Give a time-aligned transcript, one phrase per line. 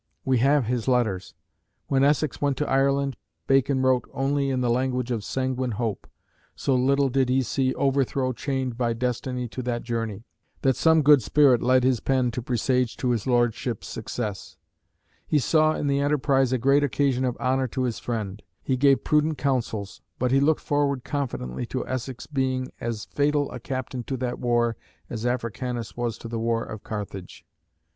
[0.25, 1.35] We have his letters.
[1.87, 6.07] When Essex went to Ireland, Bacon wrote only in the language of sanguine hope
[6.55, 10.23] so little did he see "overthrow chained by destiny to that journey,"
[10.63, 14.57] that "some good spirit led his pen to presage to his Lordship success;"
[15.27, 19.03] he saw in the enterprise a great occasion of honour to his friend; he gave
[19.03, 24.17] prudent counsels, but he looked forward confidently to Essex being as "fatal a captain to
[24.17, 24.75] that war,
[25.11, 27.45] as Africanus was to the war of Carthage."